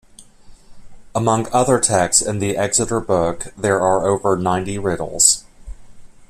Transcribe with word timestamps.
Among 1.13 1.43
the 1.43 1.53
other 1.53 1.79
texts 1.79 2.23
in 2.23 2.39
the 2.39 2.57
Exeter 2.57 2.99
Book, 2.99 3.53
there 3.55 3.79
are 3.81 4.07
over 4.07 4.35
ninety 4.35 4.79
riddles. 4.79 5.43